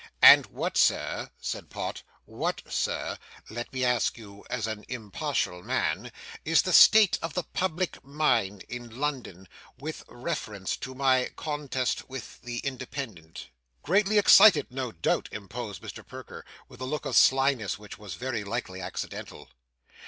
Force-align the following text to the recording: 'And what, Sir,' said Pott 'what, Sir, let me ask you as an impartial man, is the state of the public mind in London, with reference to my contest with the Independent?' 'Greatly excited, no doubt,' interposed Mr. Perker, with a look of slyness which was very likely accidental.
'And 0.19 0.47
what, 0.47 0.77
Sir,' 0.77 1.29
said 1.39 1.69
Pott 1.69 2.01
'what, 2.25 2.63
Sir, 2.67 3.19
let 3.51 3.71
me 3.71 3.85
ask 3.85 4.17
you 4.17 4.43
as 4.49 4.65
an 4.65 4.83
impartial 4.87 5.61
man, 5.61 6.11
is 6.43 6.63
the 6.63 6.73
state 6.73 7.19
of 7.21 7.35
the 7.35 7.43
public 7.43 8.03
mind 8.03 8.63
in 8.67 8.99
London, 8.99 9.47
with 9.77 10.03
reference 10.07 10.75
to 10.77 10.95
my 10.95 11.29
contest 11.35 12.09
with 12.09 12.41
the 12.41 12.57
Independent?' 12.63 13.51
'Greatly 13.83 14.17
excited, 14.17 14.71
no 14.71 14.91
doubt,' 14.91 15.29
interposed 15.31 15.83
Mr. 15.83 16.03
Perker, 16.03 16.43
with 16.67 16.81
a 16.81 16.85
look 16.85 17.05
of 17.05 17.15
slyness 17.15 17.77
which 17.77 17.99
was 17.99 18.15
very 18.15 18.43
likely 18.43 18.81
accidental. 18.81 19.49